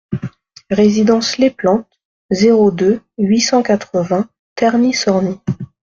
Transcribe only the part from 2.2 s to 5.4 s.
zéro deux, huit cent quatre-vingts Terny-Sorny